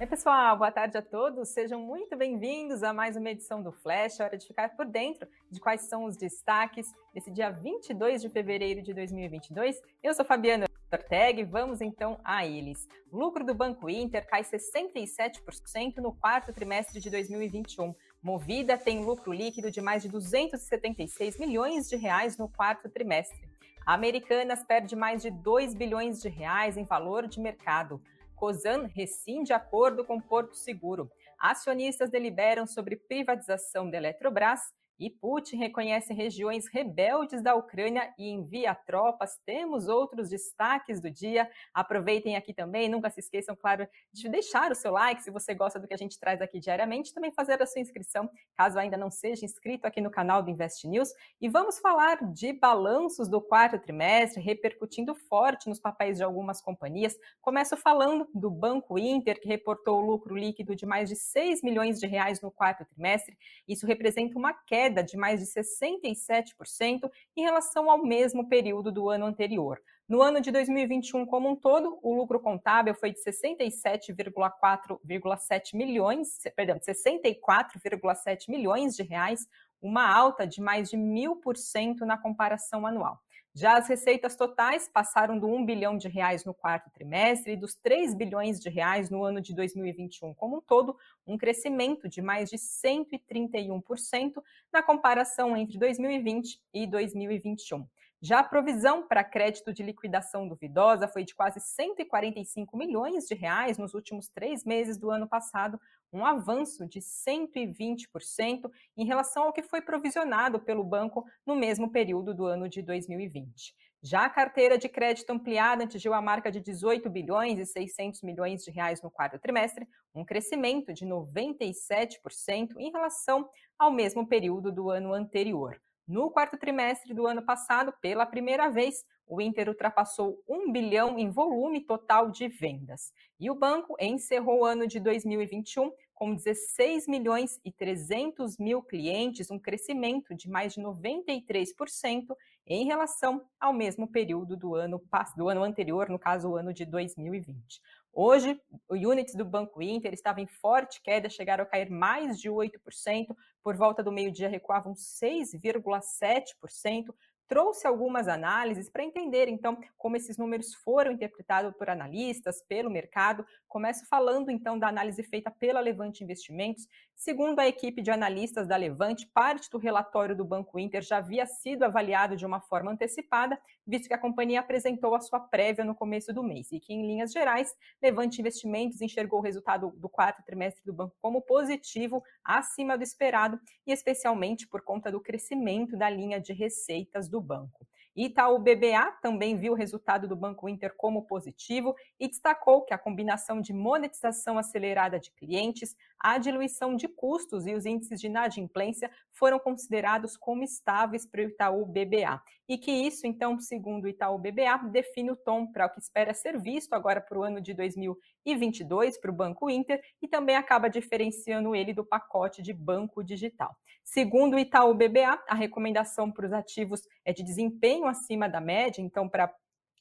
[0.00, 1.48] Oi, pessoal, boa tarde a todos.
[1.48, 4.20] Sejam muito bem-vindos a mais uma edição do Flash.
[4.20, 8.28] É hora de ficar por dentro de quais são os destaques desse dia 22 de
[8.28, 9.82] fevereiro de 2022.
[10.00, 12.86] Eu sou Fabiana Ortega e vamos então a eles.
[13.12, 17.92] Lucro do Banco Inter cai 67% no quarto trimestre de 2021.
[18.22, 23.48] Movida tem lucro líquido de mais de 276 milhões de reais no quarto trimestre.
[23.84, 28.00] A Americanas perde mais de 2 bilhões de reais em valor de mercado.
[28.38, 31.10] COSAN rescinde acordo com Porto Seguro.
[31.38, 38.74] Acionistas deliberam sobre privatização da Eletrobras e Putin reconhece regiões rebeldes da Ucrânia e envia
[38.74, 39.38] tropas.
[39.46, 41.48] Temos outros destaques do dia.
[41.72, 42.88] Aproveitem aqui também.
[42.88, 45.98] Nunca se esqueçam, claro, de deixar o seu like se você gosta do que a
[45.98, 47.14] gente traz aqui diariamente.
[47.14, 50.86] Também fazer a sua inscrição, caso ainda não seja inscrito aqui no canal do Invest
[50.88, 51.10] News.
[51.40, 57.16] E vamos falar de balanços do quarto trimestre, repercutindo forte nos papéis de algumas companhias.
[57.40, 62.06] Começo falando do Banco Inter, que reportou lucro líquido de mais de 6 milhões de
[62.06, 63.36] reais no quarto trimestre.
[63.66, 69.10] Isso representa uma queda queda de mais de 67% em relação ao mesmo período do
[69.10, 69.78] ano anterior.
[70.08, 76.78] No ano de 2021 como um todo, o lucro contábil foi de 67,4,7 milhões, perdão,
[76.78, 79.46] 64,7 milhões de reais,
[79.80, 83.20] uma alta de mais de mil por cento na comparação anual.
[83.54, 87.74] Já as receitas totais passaram do 1 bilhão de reais no quarto trimestre e dos
[87.74, 90.96] 3 bilhões de reais no ano de 2021 como um todo,
[91.26, 97.86] um crescimento de mais de 131% na comparação entre 2020 e 2021.
[98.20, 103.78] Já a provisão para crédito de liquidação duvidosa foi de quase 145 milhões de reais
[103.78, 105.80] nos últimos três meses do ano passado,
[106.12, 112.34] um avanço de 120% em relação ao que foi provisionado pelo banco no mesmo período
[112.34, 113.72] do ano de 2020.
[114.02, 118.64] Já a carteira de crédito ampliada atingiu a marca de 18 bilhões e 600 milhões
[118.64, 123.48] de reais no quarto trimestre, um crescimento de 97% em relação
[123.78, 125.80] ao mesmo período do ano anterior.
[126.08, 131.28] No quarto trimestre do ano passado, pela primeira vez, o Inter ultrapassou 1 bilhão em
[131.28, 133.12] volume total de vendas.
[133.38, 139.52] E o banco encerrou o ano de 2021 com 16 milhões e 300 mil clientes,
[139.52, 142.34] um crescimento de mais de 93%
[142.66, 145.00] em relação ao mesmo período do ano,
[145.36, 147.80] do ano anterior, no caso, o ano de 2020.
[148.12, 152.50] Hoje, o units do Banco Inter estava em forte queda, chegaram a cair mais de
[152.50, 153.28] 8%,
[153.62, 157.14] por volta do meio-dia recuavam 6,7%,
[157.48, 163.44] trouxe algumas análises para entender, então, como esses números foram interpretados por analistas, pelo mercado.
[163.66, 166.86] Começo falando, então, da análise feita pela Levante Investimentos.
[167.20, 171.44] Segundo a equipe de analistas da Levante, parte do relatório do Banco Inter já havia
[171.46, 175.96] sido avaliado de uma forma antecipada, visto que a companhia apresentou a sua prévia no
[175.96, 180.44] começo do mês e que, em linhas gerais, Levante Investimentos enxergou o resultado do quarto
[180.44, 186.08] trimestre do banco como positivo, acima do esperado, e especialmente por conta do crescimento da
[186.08, 187.84] linha de receitas do banco.
[188.24, 192.98] Itaú BBA também viu o resultado do Banco Inter como positivo e destacou que a
[192.98, 199.10] combinação de monetização acelerada de clientes, a diluição de custos e os índices de inadimplência
[199.32, 202.42] foram considerados como estáveis para o Itaú BBA.
[202.68, 206.34] E que isso, então, segundo o Itaú BBA, define o tom para o que espera
[206.34, 210.90] ser visto agora para o ano de 2022 para o Banco Inter e também acaba
[210.90, 213.76] diferenciando ele do pacote de banco digital.
[214.04, 219.02] Segundo o Itaú BBA, a recomendação para os ativos é de desempenho acima da média,
[219.02, 219.54] então para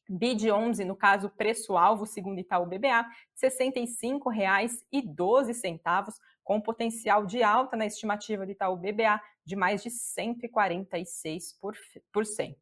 [0.08, 3.08] BID 11, no caso preço-alvo, segundo Itaú BBA, R$
[3.44, 12.56] 65,12, com potencial de alta na estimativa do Itaú BBA de mais de 146%.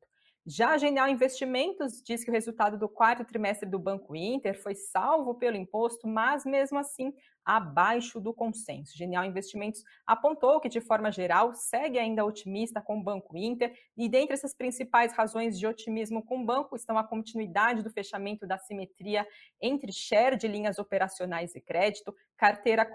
[0.48, 4.74] Já a Genial Investimentos diz que o resultado do quarto trimestre do Banco Inter foi
[4.74, 7.14] salvo pelo imposto, mas mesmo assim
[7.46, 8.98] abaixo do consenso.
[8.98, 14.10] Genial Investimentos apontou que, de forma geral, segue ainda otimista com o Banco Inter, e
[14.10, 18.58] dentre essas principais razões de otimismo com o banco estão a continuidade do fechamento da
[18.58, 19.28] simetria
[19.62, 22.86] entre share de linhas operacionais e crédito, carteira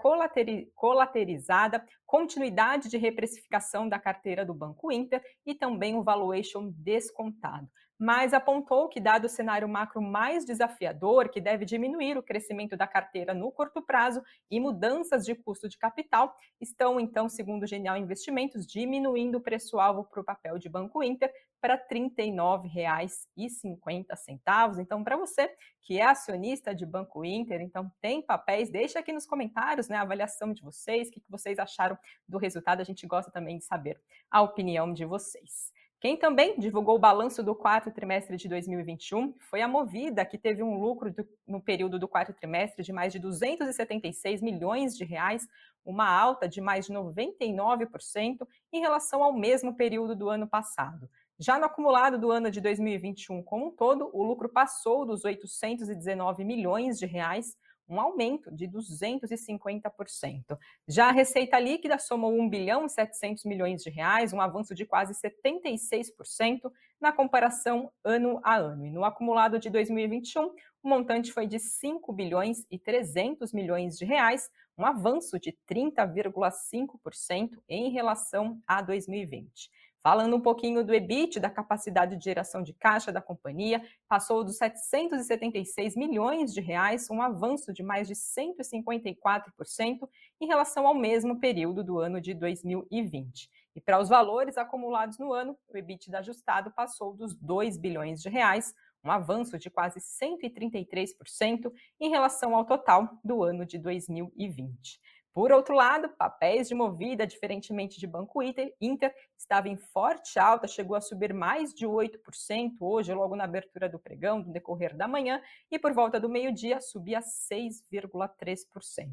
[0.75, 7.69] colaterizada, continuidade de reprecificação da carteira do Banco Inter e também o valuation descontado.
[7.97, 12.85] Mas apontou que, dado o cenário macro mais desafiador, que deve diminuir o crescimento da
[12.85, 17.95] carteira no curto prazo e mudanças de custo de capital, estão, então, segundo o Genial
[17.95, 21.31] Investimentos, diminuindo o preço-alvo para o papel de Banco Inter
[21.61, 24.79] para R$ 39,50.
[24.79, 29.25] Então, para você que é acionista de Banco Inter, então tem papéis, deixa aqui nos
[29.25, 31.97] comentários né, a avaliação de vocês, o que vocês acharam
[32.27, 35.71] do resultado, a gente gosta também de saber a opinião de vocês.
[36.01, 40.63] Quem também divulgou o balanço do quarto trimestre de 2021 foi a Movida, que teve
[40.63, 45.47] um lucro do, no período do quarto trimestre de mais de 276 milhões de reais,
[45.85, 51.07] uma alta de mais de 99% em relação ao mesmo período do ano passado.
[51.41, 56.45] Já no acumulado do ano de 2021 como um todo, o lucro passou dos 819
[56.45, 57.57] milhões de reais,
[57.89, 60.55] um aumento de 250%.
[60.87, 64.85] Já a receita líquida somou 1 bilhão e 700 milhões de reais, um avanço de
[64.85, 66.71] quase 76%
[67.01, 68.85] na comparação ano a ano.
[68.85, 70.53] E no acumulado de 2021,
[70.83, 74.47] o montante foi de 5 bilhões e 300 milhões de reais,
[74.77, 79.71] um avanço de 30,5% em relação a 2020.
[80.03, 84.57] Falando um pouquinho do EBIT, da capacidade de geração de caixa da companhia, passou dos
[84.57, 90.09] 776 milhões de reais, um avanço de mais de 154%
[90.41, 93.47] em relação ao mesmo período do ano de 2020.
[93.75, 98.29] E para os valores acumulados no ano, o EBIT ajustado passou dos 2 bilhões de
[98.29, 104.99] reais, um avanço de quase 133% em relação ao total do ano de 2020.
[105.33, 110.67] Por outro lado, papéis de movida, diferentemente de Banco Inter, Inter estava em forte alta,
[110.67, 115.07] chegou a subir mais de 8% hoje, logo na abertura do pregão, no decorrer da
[115.07, 115.41] manhã,
[115.71, 119.07] e por volta do meio-dia subia 6,3%.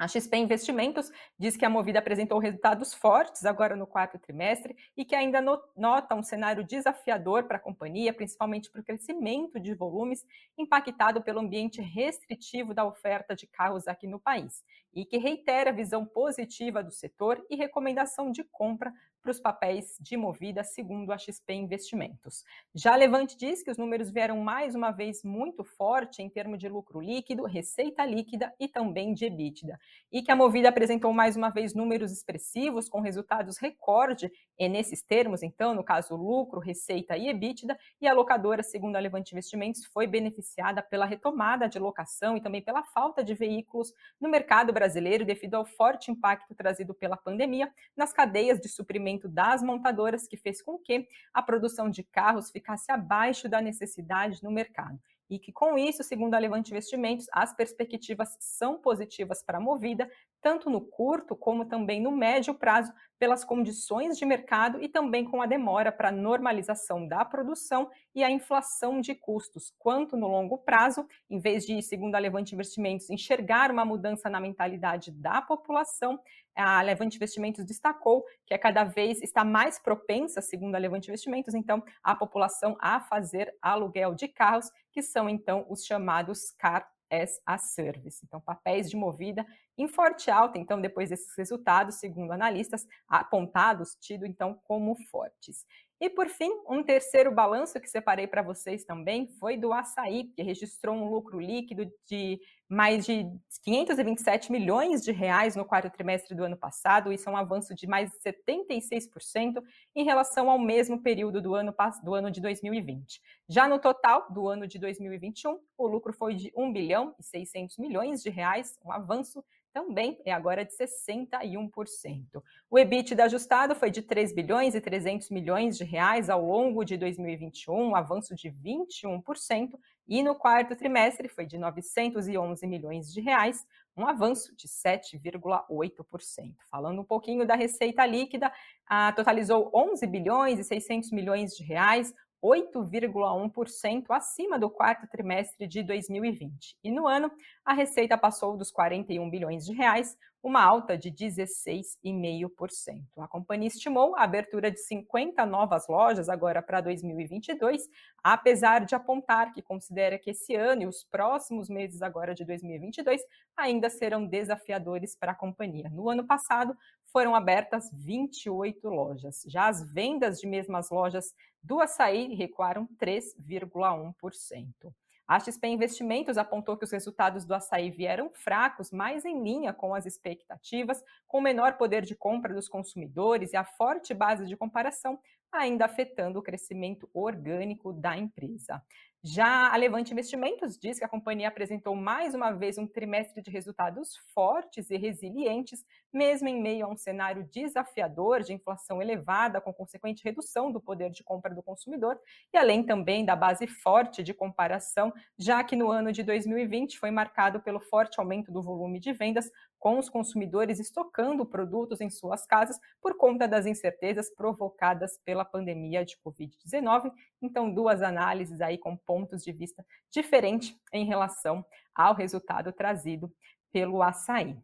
[0.00, 5.04] A XP Investimentos diz que a Movida apresentou resultados fortes agora no quarto trimestre e
[5.04, 5.42] que ainda
[5.76, 10.24] nota um cenário desafiador para a companhia, principalmente para o crescimento de volumes
[10.56, 14.64] impactado pelo ambiente restritivo da oferta de carros aqui no país,
[14.94, 18.90] e que reitera a visão positiva do setor e recomendação de compra
[19.22, 22.44] para os papéis de Movida, segundo a XP Investimentos.
[22.74, 26.68] Já Levante diz que os números vieram mais uma vez muito forte em termos de
[26.68, 29.78] lucro líquido, receita líquida e também de EBITDA,
[30.10, 35.00] e que a Movida apresentou mais uma vez números expressivos com resultados recorde e nesses
[35.00, 39.86] termos, então, no caso lucro, receita e EBITDA, e a locadora, segundo a Levante Investimentos,
[39.86, 45.24] foi beneficiada pela retomada de locação e também pela falta de veículos no mercado brasileiro
[45.24, 50.60] devido ao forte impacto trazido pela pandemia nas cadeias de suprimento das montadoras, que fez
[50.60, 55.78] com que a produção de carros ficasse abaixo da necessidade no mercado e que, com
[55.78, 60.10] isso, segundo a Levante Investimentos, as perspectivas são positivas para a Movida,
[60.42, 65.42] tanto no curto como também no médio prazo, pelas condições de mercado e também com
[65.42, 70.56] a demora para a normalização da produção e a inflação de custos, quanto no longo
[70.56, 76.18] prazo, em vez de, segundo a Levante Investimentos, enxergar uma mudança na mentalidade da população,
[76.56, 81.54] a Levante Investimentos destacou que a cada vez está mais propensa, segundo a Levante Investimentos,
[81.54, 87.40] então, a população a fazer aluguel de carros, que são então os chamados car as
[87.44, 88.24] a service.
[88.24, 89.44] Então, papéis de movida
[89.76, 95.66] em forte alta, então, depois desses resultados, segundo analistas, apontados, tido então como fortes.
[96.00, 100.42] E por fim, um terceiro balanço que separei para vocês também foi do açaí, que
[100.42, 103.26] registrou um lucro líquido de mais de
[103.62, 107.86] 527 milhões de reais no quarto trimestre do ano passado, isso é um avanço de
[107.86, 109.62] mais de 76%
[109.94, 113.20] em relação ao mesmo período do ano, do ano de 2020.
[113.46, 117.76] Já no total do ano de 2021, o lucro foi de 1 bilhão e 600
[117.76, 122.42] milhões de reais, um avanço também é agora de 61%.
[122.70, 126.96] O EBITDA ajustado foi de 3 bilhões e 300 milhões de reais ao longo de
[126.96, 129.78] 2021, um avanço de 21%,
[130.08, 133.64] e no quarto trimestre foi de 911 milhões de reais,
[133.96, 136.54] um avanço de 7,8%.
[136.68, 138.52] Falando um pouquinho da receita líquida,
[138.86, 145.82] a, totalizou 11 bilhões e 600 milhões de reais, 8,1% acima do quarto trimestre de
[145.82, 146.76] 2020.
[146.82, 147.30] E no ano,
[147.64, 153.04] a receita passou dos 41 bilhões de reais, uma alta de 16,5%.
[153.18, 157.82] A companhia estimou a abertura de 50 novas lojas agora para 2022,
[158.24, 163.20] apesar de apontar que considera que esse ano e os próximos meses agora de 2022
[163.54, 165.90] ainda serão desafiadores para a companhia.
[165.90, 166.74] No ano passado,
[167.12, 169.42] foram abertas 28 lojas.
[169.46, 174.92] Já as vendas de mesmas lojas do açaí recuaram 3,1%.
[175.30, 179.94] A XP Investimentos apontou que os resultados do açaí vieram fracos, mais em linha com
[179.94, 185.20] as expectativas, com menor poder de compra dos consumidores e a forte base de comparação
[185.52, 188.82] ainda afetando o crescimento orgânico da empresa.
[189.22, 193.50] Já a Levante Investimentos diz que a companhia apresentou mais uma vez um trimestre de
[193.50, 199.74] resultados fortes e resilientes, mesmo em meio a um cenário desafiador de inflação elevada, com
[199.74, 202.18] consequente redução do poder de compra do consumidor,
[202.50, 207.10] e além também da base forte de comparação, já que no ano de 2020 foi
[207.10, 212.46] marcado pelo forte aumento do volume de vendas, com os consumidores estocando produtos em suas
[212.46, 217.10] casas por conta das incertezas provocadas pela pandemia de Covid-19.
[217.40, 223.32] Então, duas análises aí com pontos de vista diferentes em relação ao resultado trazido
[223.72, 224.56] pelo açaí.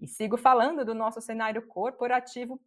[0.00, 2.60] E sigo falando do nosso cenário corporativo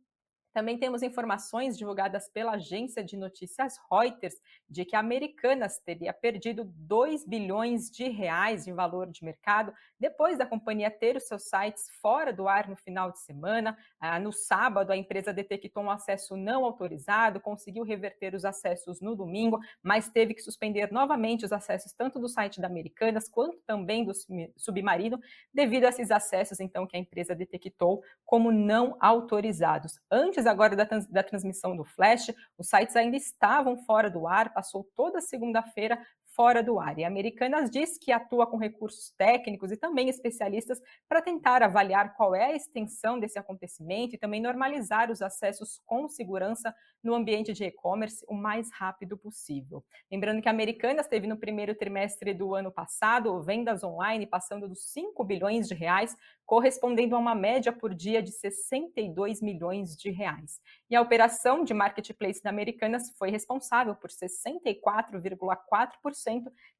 [0.53, 4.35] também temos informações divulgadas pela agência de notícias Reuters
[4.69, 10.37] de que a Americanas teria perdido 2 bilhões de reais em valor de mercado depois
[10.37, 13.77] da companhia ter os seus sites fora do ar no final de semana.
[13.99, 19.15] Ah, no sábado, a empresa detectou um acesso não autorizado, conseguiu reverter os acessos no
[19.15, 24.03] domingo, mas teve que suspender novamente os acessos tanto do site da Americanas quanto também
[24.05, 24.13] do
[24.57, 25.19] Submarino,
[25.53, 29.99] devido a esses acessos, então, que a empresa detectou como não autorizados.
[30.09, 34.53] Antes Antes agora da, da transmissão do Flash, os sites ainda estavam fora do ar,
[34.53, 35.99] passou toda segunda-feira
[36.39, 36.97] fora do ar.
[36.97, 42.33] E Americanas diz que atua com recursos técnicos e também especialistas para tentar avaliar qual
[42.33, 47.65] é a extensão desse acontecimento e também normalizar os acessos com segurança no ambiente de
[47.65, 49.83] e-commerce o mais rápido possível.
[50.09, 54.93] Lembrando que a Americanas teve no primeiro trimestre do ano passado vendas online passando dos
[54.93, 56.15] 5 bilhões de reais,
[56.45, 60.61] correspondendo a uma média por dia de 62 milhões de reais.
[60.89, 66.28] E a operação de marketplace da Americanas foi responsável por 64,4%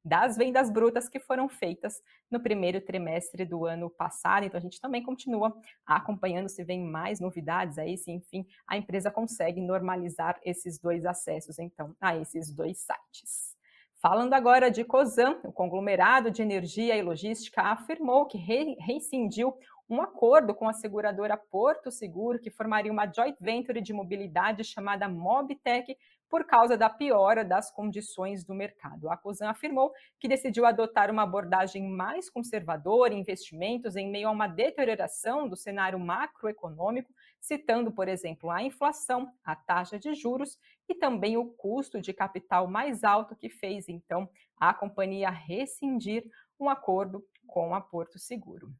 [0.04, 4.44] das vendas brutas que foram feitas no primeiro trimestre do ano passado.
[4.44, 5.54] Então a gente também continua
[5.86, 11.58] acompanhando se vem mais novidades aí, se enfim a empresa consegue normalizar esses dois acessos
[11.58, 13.58] então a esses dois sites.
[14.00, 18.38] Falando agora de COSAN, o conglomerado de energia e logística afirmou que
[18.78, 19.54] rescindiu
[19.90, 25.06] um acordo com a seguradora Porto Seguro, que formaria uma joint venture de mobilidade chamada
[25.06, 25.94] Mobtech,
[26.30, 29.10] por causa da piora das condições do mercado.
[29.10, 34.30] A COSAN afirmou que decidiu adotar uma abordagem mais conservadora em investimentos em meio a
[34.30, 40.56] uma deterioração do cenário macroeconômico, citando, por exemplo, a inflação, a taxa de juros
[40.88, 46.24] e também o custo de capital mais alto que fez, então, a companhia rescindir
[46.60, 48.72] um acordo com a Porto Seguro.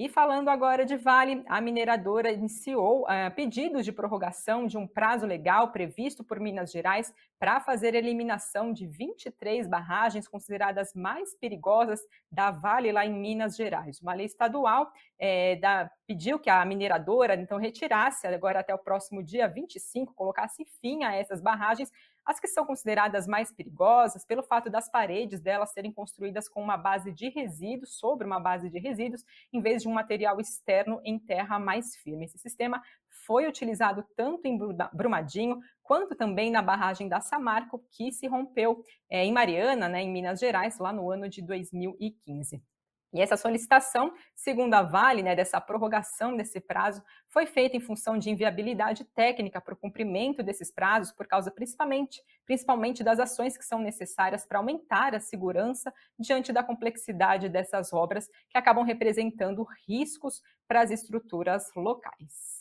[0.00, 5.26] E falando agora de Vale, a mineradora iniciou uh, pedidos de prorrogação de um prazo
[5.26, 12.00] legal previsto por Minas Gerais para fazer a eliminação de 23 barragens consideradas mais perigosas
[12.32, 14.00] da Vale lá em Minas Gerais.
[14.00, 19.22] Uma lei estadual é, da, pediu que a mineradora então retirasse agora até o próximo
[19.22, 21.92] dia 25, colocasse fim a essas barragens
[22.30, 26.76] as que são consideradas mais perigosas pelo fato das paredes delas serem construídas com uma
[26.76, 31.18] base de resíduos, sobre uma base de resíduos, em vez de um material externo em
[31.18, 32.26] terra mais firme.
[32.26, 32.80] Esse sistema
[33.26, 34.56] foi utilizado tanto em
[34.92, 40.12] Brumadinho quanto também na barragem da Samarco, que se rompeu é, em Mariana, né, em
[40.12, 42.62] Minas Gerais, lá no ano de 2015.
[43.12, 48.16] E essa solicitação, segundo a Vale, né, dessa prorrogação desse prazo, foi feita em função
[48.16, 53.64] de inviabilidade técnica para o cumprimento desses prazos, por causa principalmente, principalmente das ações que
[53.64, 60.40] são necessárias para aumentar a segurança diante da complexidade dessas obras, que acabam representando riscos
[60.68, 62.59] para as estruturas locais.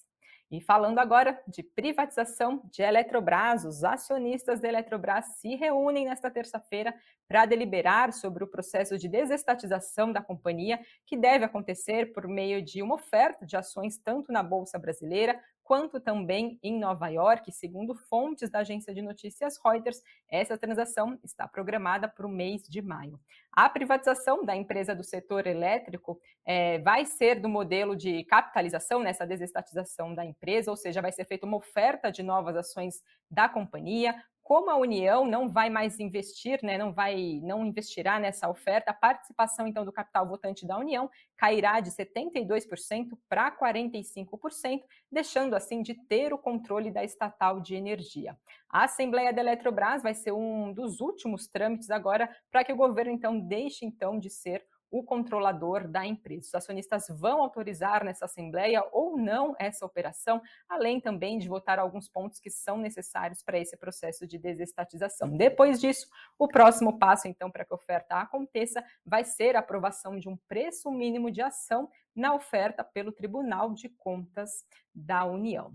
[0.51, 6.93] E falando agora de privatização de Eletrobras, os acionistas da Eletrobras se reúnem nesta terça-feira
[7.27, 12.81] para deliberar sobre o processo de desestatização da companhia, que deve acontecer por meio de
[12.81, 15.39] uma oferta de ações tanto na Bolsa Brasileira
[15.69, 17.51] quanto também em Nova York.
[17.51, 22.81] Segundo fontes da agência de notícias Reuters, essa transação está programada para o mês de
[22.81, 23.19] maio.
[23.51, 29.27] A privatização da empresa do setor elétrico é, vai ser do modelo de capitalização nessa
[29.27, 34.15] desestatização da empresa, ou seja, vai ser feita uma oferta de novas ações da companhia
[34.49, 38.95] como a União não vai mais investir, né, não vai, não investirá nessa oferta, a
[38.95, 45.93] participação então do capital votante da União cairá de 72% para 45%, deixando assim de
[45.93, 48.35] ter o controle da estatal de energia.
[48.67, 53.11] A Assembleia da Eletrobras vai ser um dos últimos trâmites agora para que o governo
[53.11, 56.47] então deixe então de ser o controlador da empresa.
[56.47, 62.07] Os acionistas vão autorizar nessa assembleia ou não essa operação, além também de votar alguns
[62.07, 65.29] pontos que são necessários para esse processo de desestatização.
[65.29, 70.17] Depois disso, o próximo passo, então, para que a oferta aconteça, vai ser a aprovação
[70.17, 75.73] de um preço mínimo de ação na oferta pelo Tribunal de Contas da União.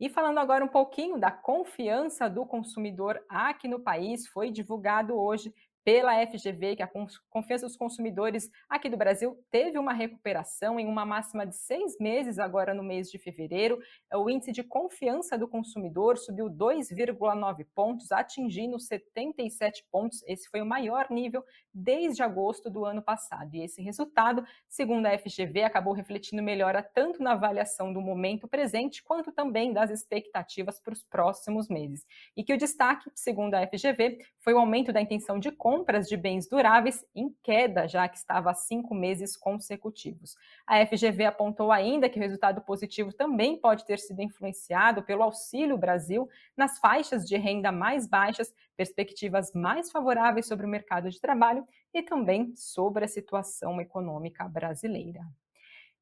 [0.00, 5.54] E falando agora um pouquinho da confiança do consumidor aqui no país, foi divulgado hoje
[5.84, 6.90] pela FGV, que a
[7.30, 12.38] confiança dos consumidores aqui do Brasil teve uma recuperação em uma máxima de seis meses,
[12.38, 13.78] agora no mês de fevereiro.
[14.14, 20.22] O índice de confiança do consumidor subiu 2,9 pontos, atingindo 77 pontos.
[20.26, 23.54] Esse foi o maior nível desde agosto do ano passado.
[23.54, 29.02] E esse resultado, segundo a FGV, acabou refletindo melhora tanto na avaliação do momento presente,
[29.02, 32.04] quanto também das expectativas para os próximos meses.
[32.36, 36.08] E que o destaque, segundo a FGV, foi o aumento da intenção de compra compras
[36.08, 40.34] de bens duráveis em queda, já que estava há cinco meses consecutivos.
[40.66, 45.78] A FGV apontou ainda que o resultado positivo também pode ter sido influenciado pelo Auxílio
[45.78, 51.64] Brasil nas faixas de renda mais baixas, perspectivas mais favoráveis sobre o mercado de trabalho
[51.94, 55.24] e também sobre a situação econômica brasileira.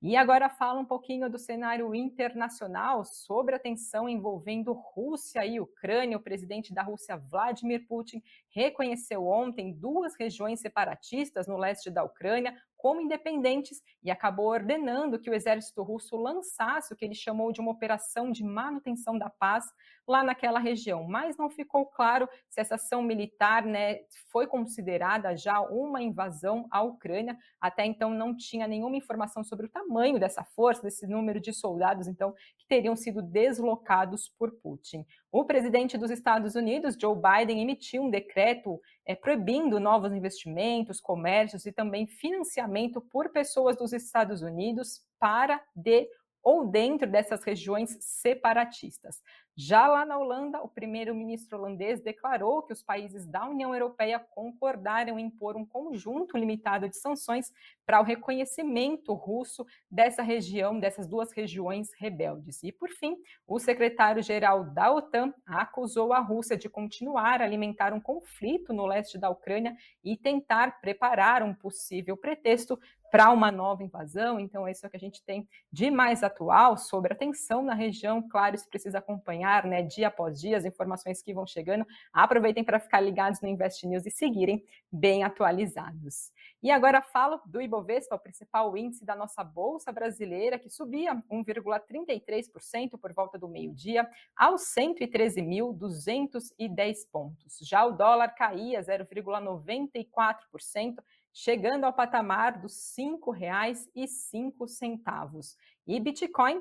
[0.00, 6.16] E agora fala um pouquinho do cenário internacional sobre a tensão envolvendo Rússia e Ucrânia.
[6.16, 12.56] O presidente da Rússia, Vladimir Putin, reconheceu ontem duas regiões separatistas no leste da Ucrânia
[12.78, 17.60] como independentes e acabou ordenando que o exército russo lançasse o que ele chamou de
[17.60, 19.64] uma operação de manutenção da paz
[20.06, 21.04] lá naquela região.
[21.06, 23.98] Mas não ficou claro se essa ação militar né,
[24.30, 27.36] foi considerada já uma invasão à Ucrânia.
[27.60, 32.06] Até então não tinha nenhuma informação sobre o tamanho dessa força, desse número de soldados,
[32.06, 35.04] então, que teriam sido deslocados por Putin.
[35.30, 41.64] O presidente dos Estados Unidos, Joe Biden, emitiu um decreto é, proibindo novos investimentos, comércios
[41.64, 46.06] e também financiamento por pessoas dos Estados Unidos para, de
[46.42, 49.22] ou dentro dessas regiões separatistas.
[49.60, 55.18] Já lá na Holanda, o primeiro-ministro holandês declarou que os países da União Europeia concordaram
[55.18, 57.52] em impor um conjunto limitado de sanções
[57.84, 62.62] para o reconhecimento russo dessa região, dessas duas regiões rebeldes.
[62.62, 63.16] E, por fim,
[63.48, 69.18] o secretário-geral da OTAN acusou a Rússia de continuar a alimentar um conflito no leste
[69.18, 72.78] da Ucrânia e tentar preparar um possível pretexto
[73.10, 74.38] para uma nova invasão.
[74.38, 77.74] Então, isso é o que a gente tem de mais atual sobre a tensão na
[77.74, 78.26] região.
[78.28, 81.86] Claro, isso precisa acompanhar, né, dia após dia, as informações que vão chegando.
[82.12, 86.32] Aproveitem para ficar ligados no Invest News e seguirem bem atualizados.
[86.62, 92.98] E agora falo do Ibovespa, o principal índice da nossa bolsa brasileira, que subia 1,33%
[93.00, 97.58] por volta do meio-dia aos 113.210 pontos.
[97.62, 100.96] Já o dólar caía 0,94%
[101.32, 105.56] chegando ao patamar dos R$ 5,05.
[105.86, 106.60] E Bitcoin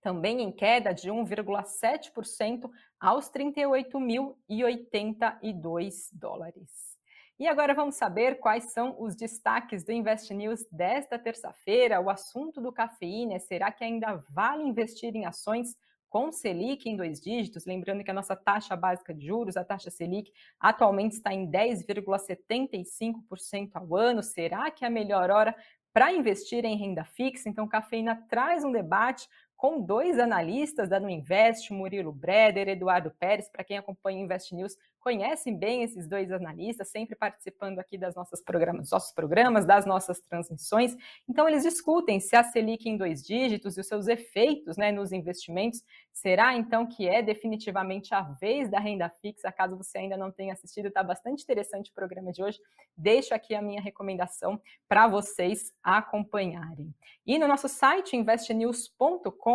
[0.00, 6.90] também em queda de 1,7% aos 38.082 dólares.
[7.38, 11.98] E agora vamos saber quais são os destaques do Invest News desta terça-feira.
[12.00, 15.74] O assunto do cafeína é será que ainda vale investir em ações
[16.10, 19.90] com Selic em dois dígitos, lembrando que a nossa taxa básica de juros, a taxa
[19.90, 24.22] Selic, atualmente está em 10,75% ao ano.
[24.22, 25.56] Será que é a melhor hora
[25.94, 27.48] para investir em renda fixa?
[27.48, 29.26] Então, Cafeína traz um debate
[29.60, 34.74] com dois analistas da Nuinvest, Murilo Breder, Eduardo Pérez, para quem acompanha o Invest News,
[34.98, 39.84] conhecem bem esses dois analistas, sempre participando aqui das nossas programas, dos nossos programas, das
[39.84, 40.96] nossas transmissões.
[41.28, 45.12] Então, eles discutem se a Selic em dois dígitos e os seus efeitos né, nos
[45.12, 45.82] investimentos.
[46.10, 49.52] Será então que é definitivamente a vez da renda fixa?
[49.52, 52.58] Caso você ainda não tenha assistido, está bastante interessante o programa de hoje.
[52.96, 56.94] Deixo aqui a minha recomendação para vocês acompanharem.
[57.26, 59.49] E no nosso site investnews.com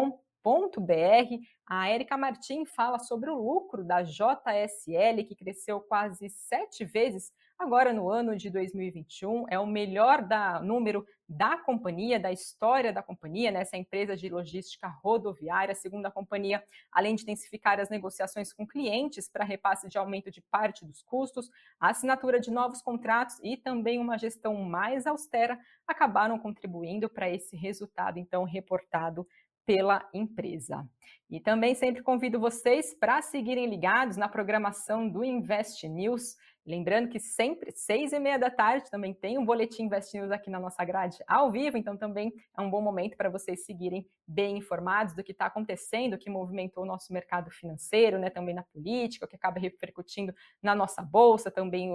[0.80, 7.32] br A Érica Martim fala sobre o lucro da JSL, que cresceu quase sete vezes
[7.58, 9.46] agora no ano de 2021.
[9.50, 13.82] É o melhor da, número da companhia, da história da companhia, nessa né?
[13.82, 15.74] empresa de logística rodoviária.
[15.74, 20.42] Segundo a companhia, além de intensificar as negociações com clientes para repasse de aumento de
[20.52, 26.38] parte dos custos, a assinatura de novos contratos e também uma gestão mais austera acabaram
[26.38, 29.28] contribuindo para esse resultado, então, reportado
[29.66, 30.88] pela empresa.
[31.30, 36.36] E também sempre convido vocês para seguirem ligados na programação do Invest News.
[36.64, 40.50] Lembrando que sempre, seis e meia da tarde, também tem um boletim Invest News aqui
[40.50, 44.58] na nossa grade ao vivo, então também é um bom momento para vocês seguirem bem
[44.58, 49.28] informados do que está acontecendo, que movimentou o nosso mercado financeiro, né, também na política,
[49.28, 51.92] que acaba repercutindo na nossa bolsa, também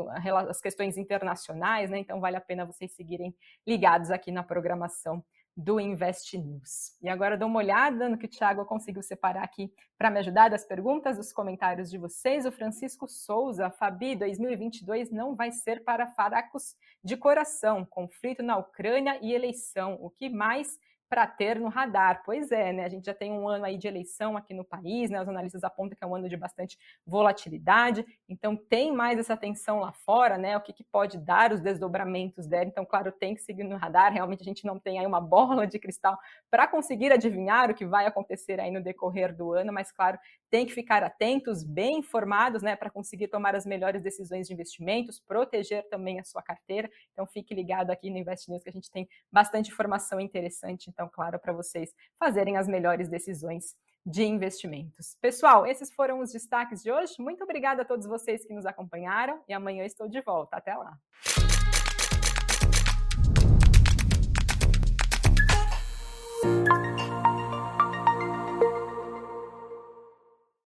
[0.48, 3.34] as questões internacionais, né, então vale a pena vocês seguirem
[3.66, 5.24] ligados aqui na programação
[5.56, 6.96] do Invest News.
[7.02, 10.48] E agora dou uma olhada no que o Thiago conseguiu separar aqui para me ajudar
[10.48, 12.46] das perguntas, dos comentários de vocês.
[12.46, 19.18] O Francisco Souza, Fabi, 2022 não vai ser para faracos de coração, conflito na Ucrânia
[19.20, 19.98] e eleição.
[20.00, 20.78] O que mais
[21.10, 22.22] para ter no radar.
[22.24, 22.84] Pois é, né?
[22.84, 25.20] A gente já tem um ano aí de eleição aqui no país, né?
[25.20, 29.80] Os analistas apontam que é um ano de bastante volatilidade, então tem mais essa tensão
[29.80, 30.56] lá fora, né?
[30.56, 32.66] O que, que pode dar os desdobramentos dela.
[32.66, 34.12] Então, claro, tem que seguir no radar.
[34.12, 36.16] Realmente a gente não tem aí uma bola de cristal
[36.48, 40.16] para conseguir adivinhar o que vai acontecer aí no decorrer do ano, mas claro,
[40.48, 45.20] tem que ficar atentos, bem informados, né, para conseguir tomar as melhores decisões de investimentos,
[45.20, 46.90] proteger também a sua carteira.
[47.12, 51.08] Então fique ligado aqui no Invest News que a gente tem bastante informação interessante, então
[51.10, 55.16] claro, para vocês fazerem as melhores decisões de investimentos.
[55.20, 57.14] Pessoal, esses foram os destaques de hoje.
[57.18, 60.56] Muito obrigada a todos vocês que nos acompanharam e amanhã estou de volta.
[60.56, 60.98] Até lá.